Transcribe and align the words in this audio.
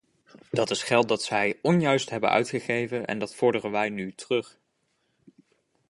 Dat 0.51 0.69
is 0.69 0.83
geld 0.83 1.07
dat 1.07 1.23
zij 1.23 1.59
onjuist 1.61 2.09
hebben 2.09 2.29
uitgegeven 2.29 3.05
en 3.05 3.19
dat 3.19 3.35
vorderen 3.35 3.71
wij 3.71 3.89
nu 3.89 4.13
terug. 4.13 4.59